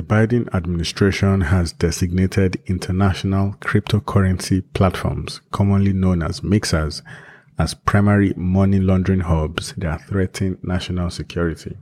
The 0.00 0.06
Biden 0.06 0.48
administration 0.54 1.42
has 1.42 1.74
designated 1.74 2.58
international 2.64 3.56
cryptocurrency 3.60 4.64
platforms, 4.72 5.42
commonly 5.50 5.92
known 5.92 6.22
as 6.22 6.42
mixers, 6.42 7.02
as 7.58 7.74
primary 7.74 8.32
money 8.34 8.80
laundering 8.80 9.20
hubs 9.20 9.74
that 9.74 9.84
are 9.84 9.98
threaten 9.98 10.56
national 10.62 11.10
security. 11.10 11.76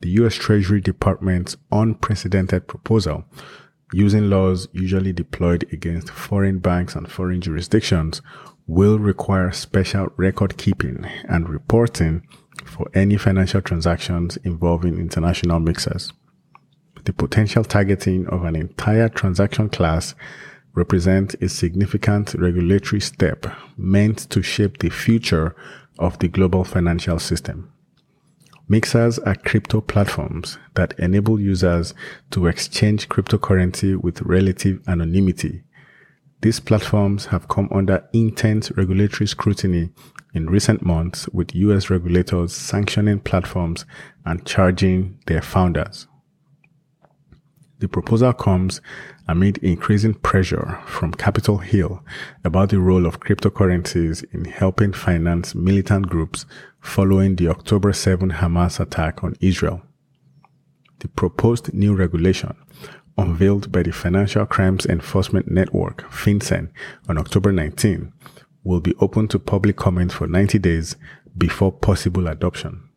The 0.00 0.10
US 0.10 0.36
Treasury 0.36 0.80
Department's 0.80 1.56
unprecedented 1.72 2.68
proposal, 2.68 3.24
using 3.92 4.30
laws 4.30 4.68
usually 4.70 5.12
deployed 5.12 5.66
against 5.72 6.08
foreign 6.08 6.60
banks 6.60 6.94
and 6.94 7.10
foreign 7.10 7.40
jurisdictions, 7.40 8.22
will 8.68 9.00
require 9.00 9.50
special 9.50 10.06
record 10.16 10.56
keeping 10.56 11.04
and 11.28 11.48
reporting 11.48 12.22
for 12.64 12.88
any 12.94 13.16
financial 13.16 13.60
transactions 13.60 14.36
involving 14.44 14.98
international 14.98 15.58
mixers. 15.58 16.12
The 17.04 17.12
potential 17.12 17.64
targeting 17.64 18.26
of 18.28 18.44
an 18.44 18.54
entire 18.54 19.08
transaction 19.08 19.68
class 19.68 20.14
represent 20.74 21.34
a 21.42 21.48
significant 21.48 22.34
regulatory 22.34 23.00
step 23.00 23.46
meant 23.76 24.30
to 24.30 24.42
shape 24.42 24.78
the 24.78 24.88
future 24.88 25.54
of 25.98 26.18
the 26.20 26.28
global 26.28 26.64
financial 26.64 27.18
system. 27.18 27.72
Mixers 28.68 29.18
are 29.18 29.34
crypto 29.34 29.80
platforms 29.80 30.58
that 30.74 30.98
enable 30.98 31.40
users 31.40 31.92
to 32.30 32.46
exchange 32.46 33.08
cryptocurrency 33.08 33.96
with 33.96 34.22
relative 34.22 34.80
anonymity. 34.86 35.64
These 36.40 36.60
platforms 36.60 37.26
have 37.26 37.48
come 37.48 37.68
under 37.70 38.08
intense 38.12 38.70
regulatory 38.72 39.26
scrutiny 39.26 39.90
in 40.34 40.48
recent 40.48 40.84
months 40.84 41.28
with 41.30 41.54
US 41.54 41.90
regulators 41.90 42.54
sanctioning 42.54 43.20
platforms 43.20 43.84
and 44.24 44.46
charging 44.46 45.18
their 45.26 45.42
founders. 45.42 46.06
The 47.82 47.88
proposal 47.88 48.32
comes 48.32 48.80
amid 49.26 49.58
increasing 49.58 50.14
pressure 50.14 50.78
from 50.86 51.12
Capitol 51.12 51.58
Hill 51.58 52.04
about 52.44 52.68
the 52.68 52.78
role 52.78 53.06
of 53.06 53.18
cryptocurrencies 53.18 54.22
in 54.32 54.44
helping 54.44 54.92
finance 54.92 55.52
militant 55.56 56.08
groups 56.08 56.46
following 56.78 57.34
the 57.34 57.48
October 57.48 57.92
7 57.92 58.34
Hamas 58.34 58.78
attack 58.78 59.24
on 59.24 59.34
Israel. 59.40 59.82
The 61.00 61.08
proposed 61.08 61.74
new 61.74 61.92
regulation, 61.92 62.54
unveiled 63.18 63.72
by 63.72 63.82
the 63.82 63.90
Financial 63.90 64.46
Crimes 64.46 64.86
Enforcement 64.86 65.50
Network, 65.50 66.02
FinCEN, 66.08 66.70
on 67.08 67.18
October 67.18 67.50
19, 67.50 68.12
will 68.62 68.80
be 68.80 68.94
open 69.00 69.26
to 69.26 69.40
public 69.40 69.74
comment 69.74 70.12
for 70.12 70.28
90 70.28 70.60
days 70.60 70.94
before 71.36 71.72
possible 71.72 72.28
adoption. 72.28 72.88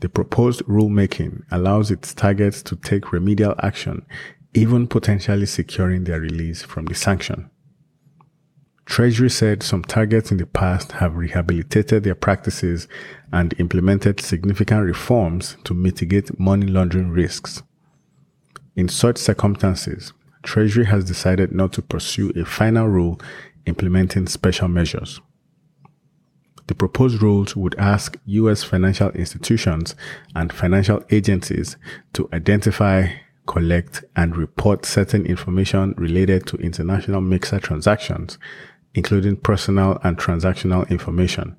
The 0.00 0.08
proposed 0.08 0.62
rulemaking 0.64 1.42
allows 1.50 1.90
its 1.90 2.14
targets 2.14 2.62
to 2.64 2.76
take 2.76 3.12
remedial 3.12 3.54
action, 3.62 4.06
even 4.54 4.86
potentially 4.86 5.46
securing 5.46 6.04
their 6.04 6.20
release 6.20 6.62
from 6.62 6.86
the 6.86 6.94
sanction. 6.94 7.50
Treasury 8.86 9.30
said 9.30 9.62
some 9.62 9.84
targets 9.84 10.32
in 10.32 10.38
the 10.38 10.46
past 10.46 10.92
have 10.92 11.14
rehabilitated 11.14 12.02
their 12.02 12.16
practices 12.16 12.88
and 13.32 13.54
implemented 13.60 14.20
significant 14.20 14.84
reforms 14.84 15.56
to 15.64 15.74
mitigate 15.74 16.40
money 16.40 16.66
laundering 16.66 17.10
risks. 17.10 17.62
In 18.74 18.88
such 18.88 19.18
circumstances, 19.18 20.12
Treasury 20.42 20.86
has 20.86 21.04
decided 21.04 21.52
not 21.52 21.72
to 21.74 21.82
pursue 21.82 22.32
a 22.34 22.44
final 22.44 22.88
rule 22.88 23.20
implementing 23.66 24.26
special 24.26 24.68
measures. 24.68 25.20
The 26.70 26.76
proposed 26.76 27.20
rules 27.20 27.56
would 27.56 27.74
ask 27.80 28.16
U.S. 28.26 28.62
financial 28.62 29.10
institutions 29.10 29.96
and 30.36 30.52
financial 30.52 31.02
agencies 31.10 31.76
to 32.12 32.28
identify, 32.32 33.08
collect, 33.48 34.04
and 34.14 34.36
report 34.36 34.86
certain 34.86 35.26
information 35.26 35.94
related 35.96 36.46
to 36.46 36.56
international 36.58 37.22
mixer 37.22 37.58
transactions, 37.58 38.38
including 38.94 39.38
personal 39.38 39.98
and 40.04 40.16
transactional 40.16 40.88
information. 40.90 41.56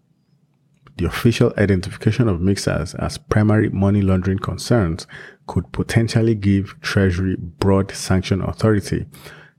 The 0.96 1.08
official 1.08 1.54
identification 1.58 2.30
of 2.30 2.40
mixers 2.40 2.96
as 2.96 3.18
primary 3.18 3.68
money 3.68 4.02
laundering 4.02 4.40
concerns 4.40 5.08
could 5.46 5.74
potentially 5.74 6.36
give 6.36 6.80
Treasury 6.80 7.36
broad 7.36 7.92
sanction 7.92 8.42
authority, 8.42 9.08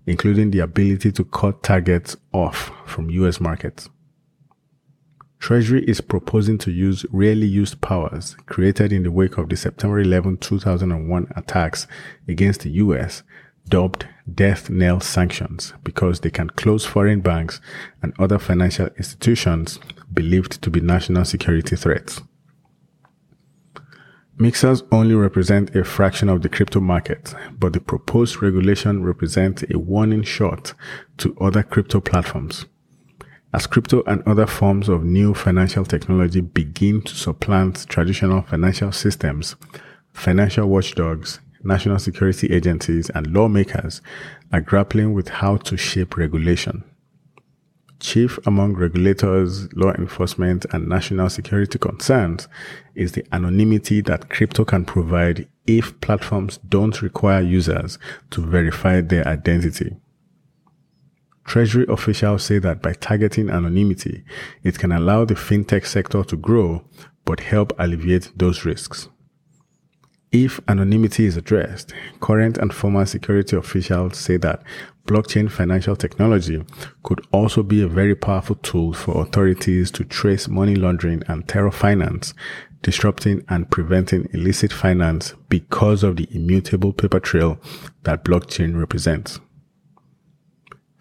including 0.06 0.50
the 0.50 0.60
ability 0.60 1.12
to 1.12 1.26
cut 1.26 1.62
targets 1.62 2.16
off 2.32 2.72
from 2.86 3.10
US 3.10 3.38
markets. 3.38 3.91
Treasury 5.42 5.84
is 5.86 6.00
proposing 6.00 6.56
to 6.58 6.70
use 6.70 7.04
rarely 7.10 7.48
used 7.48 7.80
powers 7.80 8.36
created 8.47 8.92
in 8.92 9.03
the 9.03 9.10
wake 9.10 9.38
of 9.38 9.48
the 9.48 9.56
September 9.56 9.98
11, 9.98 10.36
2001 10.36 11.32
attacks 11.34 11.88
against 12.28 12.60
the 12.60 12.70
US, 12.70 13.25
dubbed 13.69 14.06
death 14.32 14.70
knell 14.70 15.00
sanctions, 15.00 15.75
because 15.82 16.20
they 16.20 16.30
can 16.30 16.48
close 16.50 16.84
foreign 16.84 17.22
banks 17.22 17.60
and 18.04 18.14
other 18.20 18.38
financial 18.38 18.86
institutions 18.97 19.80
believed 20.14 20.62
to 20.62 20.70
be 20.70 20.80
national 20.80 21.25
security 21.25 21.74
threats. 21.74 22.22
Mixers 24.38 24.84
only 24.92 25.16
represent 25.16 25.74
a 25.74 25.82
fraction 25.82 26.28
of 26.28 26.42
the 26.42 26.48
crypto 26.48 26.78
market, 26.78 27.34
but 27.59 27.72
the 27.72 27.80
proposed 27.80 28.41
regulation 28.42 29.03
represents 29.03 29.64
a 29.74 29.76
warning 29.76 30.22
shot 30.22 30.74
to 31.16 31.36
other 31.41 31.64
crypto 31.64 32.00
platforms. 32.00 32.66
As 33.54 33.66
crypto 33.66 34.02
and 34.06 34.22
other 34.26 34.46
forms 34.46 34.88
of 34.88 35.04
new 35.04 35.34
financial 35.34 35.84
technology 35.84 36.40
begin 36.40 37.02
to 37.02 37.14
supplant 37.14 37.86
traditional 37.86 38.40
financial 38.40 38.92
systems, 38.92 39.56
financial 40.14 40.68
watchdogs, 40.68 41.38
national 41.62 41.98
security 41.98 42.46
agencies, 42.50 43.10
and 43.10 43.26
lawmakers 43.26 44.00
are 44.54 44.62
grappling 44.62 45.12
with 45.12 45.28
how 45.28 45.58
to 45.58 45.76
shape 45.76 46.16
regulation. 46.16 46.82
Chief 48.00 48.38
among 48.46 48.72
regulators, 48.74 49.70
law 49.74 49.92
enforcement, 49.92 50.64
and 50.72 50.88
national 50.88 51.28
security 51.28 51.78
concerns 51.78 52.48
is 52.94 53.12
the 53.12 53.24
anonymity 53.32 54.00
that 54.00 54.30
crypto 54.30 54.64
can 54.64 54.86
provide 54.86 55.46
if 55.66 56.00
platforms 56.00 56.58
don't 56.68 57.02
require 57.02 57.42
users 57.42 57.98
to 58.30 58.41
verify 58.41 59.02
their 59.02 59.28
identity. 59.28 59.94
Treasury 61.44 61.86
officials 61.88 62.44
say 62.44 62.58
that 62.58 62.82
by 62.82 62.92
targeting 62.92 63.50
anonymity, 63.50 64.25
it 64.62 64.78
can 64.78 64.92
allow 64.92 65.25
the 65.25 65.34
fintech 65.34 65.86
sector 65.86 66.22
to 66.25 66.36
grow, 66.36 66.84
but 67.25 67.41
help 67.41 67.72
alleviate 67.78 68.32
those 68.36 68.64
risks. 68.64 69.08
If 70.32 70.60
anonymity 70.66 71.26
is 71.26 71.36
addressed, 71.36 71.92
current 72.20 72.56
and 72.56 72.72
former 72.72 73.04
security 73.04 73.54
officials 73.54 74.16
say 74.16 74.38
that 74.38 74.62
blockchain 75.06 75.50
financial 75.50 75.94
technology 75.94 76.64
could 77.03 77.20
also 77.32 77.62
be 77.62 77.82
a 77.82 77.88
very 77.88 78.14
powerful 78.14 78.56
tool 78.56 78.94
for 78.94 79.20
authorities 79.20 79.91
to 79.91 80.04
trace 80.04 80.48
money 80.48 80.74
laundering 80.74 81.22
and 81.28 81.47
terror 81.47 81.70
finance, 81.70 82.32
disrupting 82.80 83.44
and 83.50 83.70
preventing 83.70 84.26
illicit 84.32 84.72
finance 84.72 85.34
because 85.50 86.03
of 86.03 86.16
the 86.16 86.28
immutable 86.30 86.94
paper 86.94 87.20
trail 87.20 87.60
that 88.04 88.24
blockchain 88.24 88.78
represents. 88.78 89.38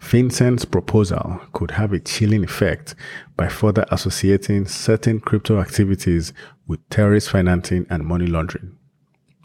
FinCEN's 0.02 0.66
proposal 0.66 1.40
could 1.52 1.70
have 1.70 1.92
a 1.92 2.00
chilling 2.00 2.44
effect 2.44 2.94
by 3.36 3.48
further 3.48 3.86
associating 3.90 4.66
certain 4.66 5.20
crypto 5.20 5.58
activities 5.58 6.34
with 6.66 6.86
terrorist 6.90 7.30
financing 7.30 7.86
and 7.88 8.04
money 8.04 8.26
laundering. 8.26 8.76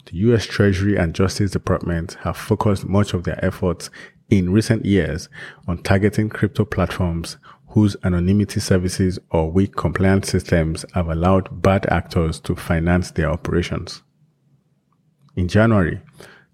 The 0.06 0.16
US 0.18 0.44
Treasury 0.44 0.96
and 0.96 1.14
Justice 1.14 1.52
Department 1.52 2.18
have 2.22 2.36
focused 2.36 2.84
much 2.84 3.14
of 3.14 3.24
their 3.24 3.42
efforts 3.42 3.88
in 4.28 4.52
recent 4.52 4.84
years 4.84 5.30
on 5.66 5.78
targeting 5.78 6.28
crypto 6.28 6.66
platforms 6.66 7.38
whose 7.68 7.96
anonymity 8.04 8.60
services 8.60 9.18
or 9.30 9.50
weak 9.50 9.74
compliance 9.76 10.28
systems 10.28 10.84
have 10.92 11.08
allowed 11.08 11.62
bad 11.62 11.86
actors 11.86 12.40
to 12.40 12.56
finance 12.56 13.12
their 13.12 13.30
operations. 13.30 14.02
In 15.36 15.48
January, 15.48 16.02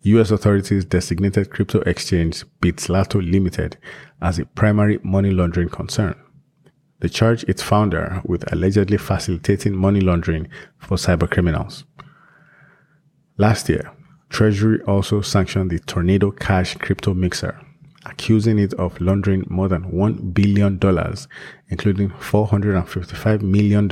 US 0.05 0.31
authorities 0.31 0.85
designated 0.85 1.51
crypto 1.51 1.81
exchange 1.81 2.45
Bitzlato 2.61 3.23
Limited 3.23 3.79
as 4.21 4.39
a 4.39 4.45
primary 4.45 4.99
money 5.03 5.31
laundering 5.31 5.71
concern. 5.71 6.15
They 7.01 7.09
charged 7.09 7.49
its 7.49 7.63
founder 7.63 8.21
with 8.25 8.51
allegedly 8.53 8.99
facilitating 8.99 9.75
money 9.75 10.01
laundering 10.01 10.49
for 10.79 10.99
cybercriminals. 10.99 11.85
Last 13.39 13.69
year, 13.71 13.93
Treasury 14.29 14.83
also 14.83 15.23
sanctioned 15.23 15.71
the 15.71 15.79
Tornado 15.79 16.31
Cash 16.31 16.77
crypto 16.77 17.15
mixer, 17.15 17.59
accusing 18.07 18.59
it 18.59 18.75
of 18.75 19.01
laundering 19.01 19.45
more 19.49 19.69
than 19.69 19.91
$1 19.93 20.35
billion, 20.35 20.79
including 21.69 22.11
$455 22.11 23.43
million 23.43 23.91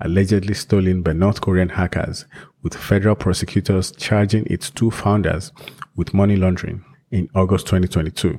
allegedly 0.00 0.54
stolen 0.54 1.02
by 1.02 1.12
North 1.12 1.40
Korean 1.40 1.70
hackers 1.70 2.26
with 2.62 2.74
federal 2.74 3.14
prosecutors 3.14 3.92
charging 3.92 4.46
its 4.46 4.70
two 4.70 4.90
founders 4.90 5.52
with 5.96 6.14
money 6.14 6.36
laundering 6.36 6.84
in 7.10 7.28
August 7.34 7.66
2022. 7.66 8.38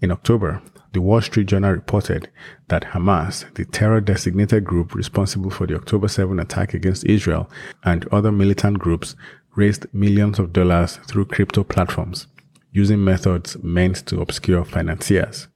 In 0.00 0.10
October, 0.12 0.62
the 0.92 1.02
Wall 1.02 1.20
Street 1.20 1.48
Journal 1.48 1.72
reported 1.72 2.30
that 2.68 2.84
Hamas, 2.84 3.52
the 3.54 3.64
terror 3.66 4.00
designated 4.00 4.64
group 4.64 4.94
responsible 4.94 5.50
for 5.50 5.66
the 5.66 5.74
October 5.74 6.08
7 6.08 6.38
attack 6.38 6.72
against 6.72 7.04
Israel, 7.04 7.50
and 7.84 8.06
other 8.08 8.32
militant 8.32 8.78
groups 8.78 9.14
raised 9.54 9.92
millions 9.92 10.38
of 10.38 10.52
dollars 10.52 10.96
through 11.08 11.26
crypto 11.26 11.64
platforms 11.64 12.28
using 12.78 13.02
methods 13.02 13.56
meant 13.62 13.96
to 14.06 14.20
obscure 14.20 14.64
financiers. 14.64 15.48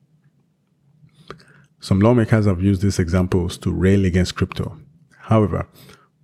Some 1.79 2.01
lawmakers 2.01 2.47
have 2.47 2.61
used 2.61 2.83
these 2.83 2.99
examples 2.99 3.57
to 3.59 3.73
rail 3.73 4.05
against 4.05 4.35
crypto. 4.35 4.77
However, 5.31 5.69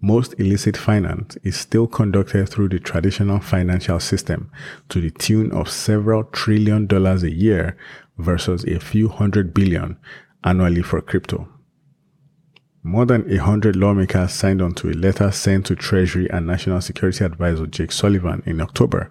most 0.00 0.34
illicit 0.38 0.76
finance 0.76 1.36
is 1.42 1.56
still 1.56 1.86
conducted 1.86 2.48
through 2.48 2.70
the 2.70 2.80
traditional 2.80 3.40
financial 3.40 4.00
system 4.00 4.50
to 4.88 5.00
the 5.00 5.10
tune 5.10 5.50
of 5.52 5.70
several 5.70 6.24
trillion 6.24 6.86
dollars 6.86 7.22
a 7.22 7.32
year 7.32 7.76
versus 8.16 8.64
a 8.64 8.78
few 8.80 9.08
hundred 9.08 9.54
billion 9.54 9.96
annually 10.42 10.82
for 10.82 11.00
crypto. 11.00 11.48
More 12.82 13.06
than 13.06 13.30
a 13.32 13.36
hundred 13.38 13.76
lawmakers 13.76 14.32
signed 14.32 14.62
on 14.62 14.72
to 14.74 14.90
a 14.90 14.98
letter 15.04 15.30
sent 15.30 15.66
to 15.66 15.76
Treasury 15.76 16.28
and 16.30 16.46
National 16.46 16.80
Security 16.80 17.24
Advisor 17.24 17.66
Jake 17.66 17.92
Sullivan 17.92 18.42
in 18.46 18.60
October, 18.60 19.10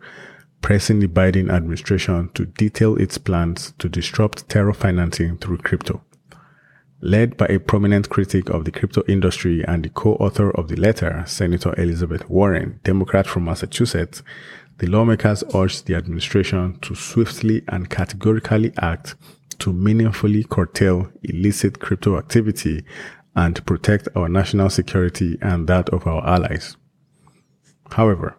pressing 0.68 1.00
the 1.00 1.08
Biden 1.08 1.50
administration 1.50 2.30
to 2.34 2.46
detail 2.46 2.98
its 2.98 3.18
plans 3.18 3.74
to 3.80 3.88
disrupt 3.88 4.50
terror 4.50 4.74
financing 4.74 5.38
through 5.38 5.58
crypto. 5.60 6.02
Led 7.00 7.38
by 7.38 7.46
a 7.46 7.58
prominent 7.58 8.10
critic 8.10 8.50
of 8.50 8.66
the 8.66 8.72
crypto 8.72 9.02
industry 9.08 9.64
and 9.66 9.86
the 9.86 9.90
co-author 9.90 10.52
of 10.52 10.68
the 10.68 10.75
letter, 10.75 11.24
Senator 11.25 11.74
Elizabeth 11.80 12.30
Warren, 12.30 12.81
Democrat 12.84 13.28
from 13.28 13.46
Massachusetts, 13.46 14.24
the 14.80 14.88
lawmakers 14.88 15.42
urged 15.56 15.86
the 15.86 15.96
administration 15.96 16.78
to 16.81 16.96
swiftly 16.96 17.64
and 17.69 17.90
categorically 17.90 18.74
act 18.78 19.16
to 19.60 19.72
meaningfully 19.72 20.44
curtail 20.44 21.10
illicit 21.24 21.80
crypto 21.80 22.18
activity 22.18 22.84
and 23.38 23.66
protect 23.66 24.10
our 24.18 24.28
national 24.28 24.69
security 24.69 25.38
and 25.42 25.69
that 25.69 25.88
of 25.92 26.06
our 26.06 26.28
allies. 26.28 26.75
However, 27.92 28.36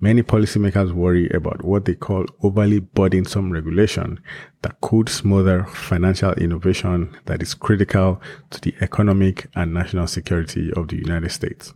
Many 0.00 0.22
policymakers 0.22 0.92
worry 0.92 1.28
about 1.30 1.64
what 1.64 1.84
they 1.84 1.96
call 1.96 2.24
overly 2.44 2.78
burdensome 2.78 3.50
regulation 3.50 4.20
that 4.62 4.80
could 4.80 5.08
smother 5.08 5.64
financial 5.64 6.34
innovation 6.34 7.16
that 7.24 7.42
is 7.42 7.52
critical 7.54 8.22
to 8.50 8.60
the 8.60 8.76
economic 8.80 9.48
and 9.56 9.74
national 9.74 10.06
security 10.06 10.72
of 10.74 10.86
the 10.86 10.96
United 10.96 11.32
States. 11.32 11.74